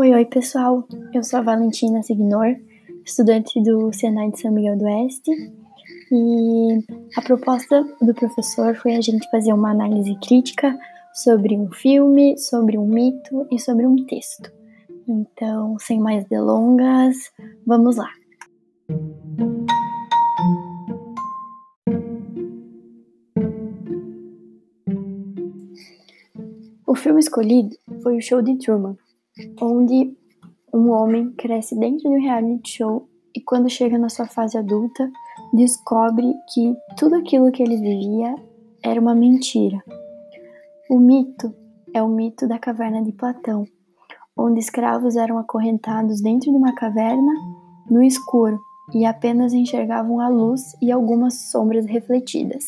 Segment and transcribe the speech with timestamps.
[0.00, 2.56] Oi, oi pessoal, eu sou a Valentina Signor,
[3.04, 5.30] estudante do Senai de São Miguel do Oeste
[6.10, 6.82] e
[7.14, 10.74] a proposta do professor foi a gente fazer uma análise crítica
[11.12, 14.50] sobre um filme, sobre um mito e sobre um texto.
[15.06, 17.30] Então, sem mais delongas,
[17.66, 18.08] vamos lá.
[26.86, 28.96] O filme escolhido foi o Show de Truman,
[29.60, 30.16] onde
[30.72, 35.10] um homem cresce dentro de um reality show e quando chega na sua fase adulta,
[35.52, 38.34] descobre que tudo aquilo que ele vivia
[38.82, 39.82] era uma mentira.
[40.88, 41.54] O mito
[41.92, 43.64] é o mito da caverna de Platão,
[44.36, 47.32] onde escravos eram acorrentados dentro de uma caverna
[47.88, 48.58] no escuro
[48.94, 52.64] e apenas enxergavam a luz e algumas sombras refletidas.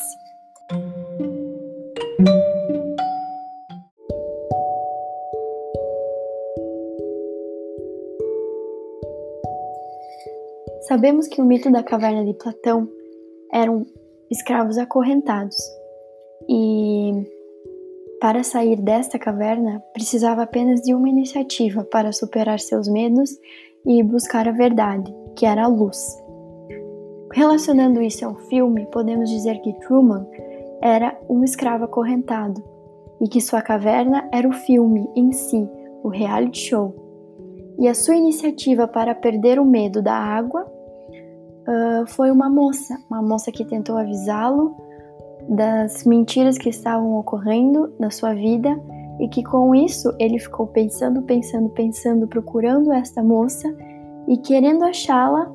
[10.92, 12.86] Sabemos que o mito da caverna de Platão
[13.50, 13.86] eram
[14.30, 15.56] escravos acorrentados
[16.46, 17.12] e
[18.20, 23.30] para sair desta caverna precisava apenas de uma iniciativa para superar seus medos
[23.86, 25.96] e buscar a verdade, que era a luz.
[27.32, 30.26] Relacionando isso ao filme, podemos dizer que Truman
[30.82, 32.62] era um escravo acorrentado
[33.18, 35.66] e que sua caverna era o filme em si,
[36.02, 36.94] o reality show.
[37.78, 40.70] E a sua iniciativa para perder o medo da água
[41.68, 44.76] uh, foi uma moça, uma moça que tentou avisá-lo
[45.48, 48.78] das mentiras que estavam ocorrendo na sua vida
[49.20, 53.72] e que com isso ele ficou pensando, pensando, pensando, procurando esta moça
[54.28, 55.50] e querendo achá-la,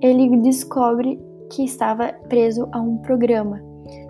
[0.00, 3.60] ele descobre que estava preso a um programa,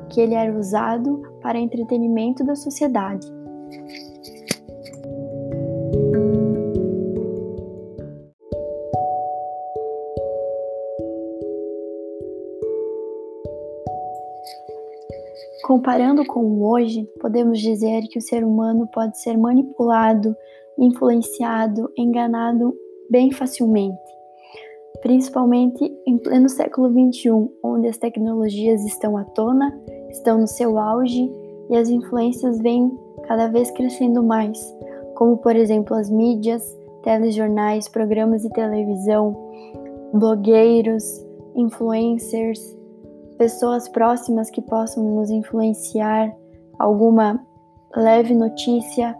[0.08, 3.26] que ele era usado para entretenimento da sociedade.
[15.62, 20.34] Comparando com hoje, podemos dizer que o ser humano pode ser manipulado,
[20.78, 22.74] influenciado, enganado
[23.10, 23.98] bem facilmente,
[25.02, 27.30] principalmente em pleno século XXI,
[27.62, 29.78] onde as tecnologias estão à tona,
[30.10, 31.30] estão no seu auge
[31.68, 32.90] e as influências vêm
[33.24, 34.58] cada vez crescendo mais,
[35.14, 36.62] como por exemplo as mídias,
[37.02, 39.36] telejornais, programas de televisão,
[40.12, 41.04] blogueiros,
[41.54, 42.76] influencers,
[43.40, 46.30] pessoas próximas que possam nos influenciar,
[46.78, 47.42] alguma
[47.96, 49.16] leve notícia.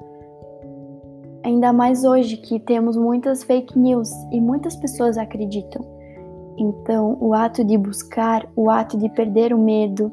[1.43, 5.81] Ainda mais hoje que temos muitas fake news e muitas pessoas acreditam.
[6.59, 10.13] Então, o ato de buscar, o ato de perder o medo,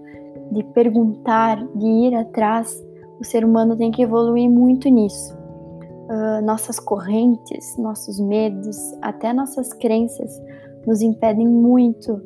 [0.54, 2.82] de perguntar, de ir atrás,
[3.20, 5.36] o ser humano tem que evoluir muito nisso.
[5.36, 10.32] Uh, nossas correntes, nossos medos, até nossas crenças
[10.86, 12.22] nos impedem muito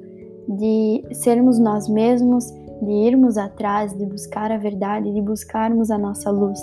[0.47, 6.31] de sermos nós mesmos, de irmos atrás, de buscar a verdade, de buscarmos a nossa
[6.31, 6.59] luz,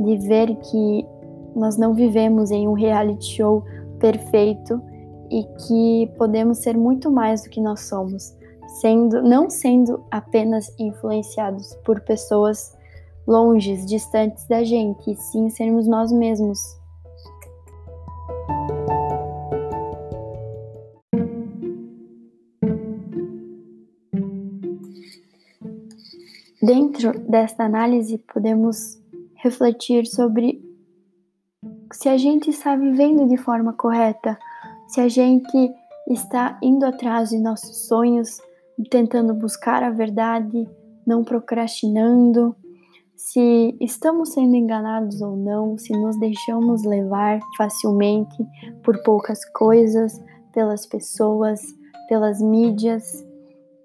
[0.00, 1.06] de ver que
[1.54, 3.64] nós não vivemos em um reality show
[3.98, 4.80] perfeito
[5.30, 8.34] e que podemos ser muito mais do que nós somos,
[8.80, 12.76] sendo não sendo apenas influenciados por pessoas
[13.26, 16.79] longes, distantes da gente, e sim sermos nós mesmos.
[26.62, 29.00] Dentro desta análise, podemos
[29.36, 30.62] refletir sobre
[31.92, 34.38] se a gente está vivendo de forma correta,
[34.86, 35.72] se a gente
[36.06, 38.40] está indo atrás de nossos sonhos,
[38.90, 40.68] tentando buscar a verdade,
[41.06, 42.54] não procrastinando,
[43.16, 48.36] se estamos sendo enganados ou não, se nos deixamos levar facilmente
[48.82, 50.22] por poucas coisas,
[50.52, 51.60] pelas pessoas,
[52.08, 53.24] pelas mídias.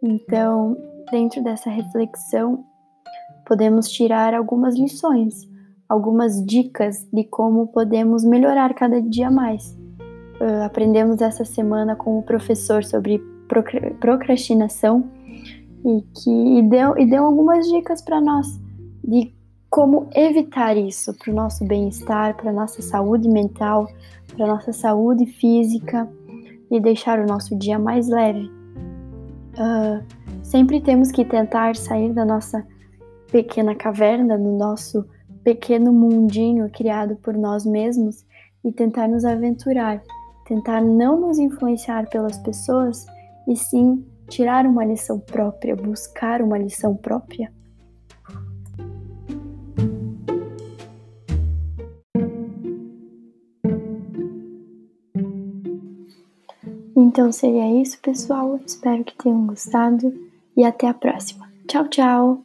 [0.01, 0.77] Então,
[1.11, 2.65] dentro dessa reflexão,
[3.45, 5.47] podemos tirar algumas lições,
[5.87, 9.77] algumas dicas de como podemos melhorar cada dia mais.
[10.39, 13.21] Uh, aprendemos essa semana com o professor sobre
[13.99, 15.09] procrastinação
[15.85, 18.59] e que e deu, e deu algumas dicas para nós
[19.03, 19.33] de
[19.69, 23.87] como evitar isso para o nosso bem-estar, para nossa saúde mental,
[24.35, 26.09] para nossa saúde física
[26.71, 28.49] e deixar o nosso dia mais leve.
[29.53, 30.03] Uh,
[30.45, 32.65] Sempre temos que tentar sair da nossa
[33.31, 35.03] pequena caverna, do nosso
[35.43, 38.23] pequeno mundinho criado por nós mesmos
[38.63, 40.03] e tentar nos aventurar,
[40.47, 43.07] tentar não nos influenciar pelas pessoas
[43.47, 47.51] e sim tirar uma lição própria, buscar uma lição própria.
[56.95, 58.59] Então seria isso, pessoal.
[58.63, 60.13] Espero que tenham gostado
[60.55, 61.51] e até a próxima.
[61.67, 62.44] Tchau, tchau!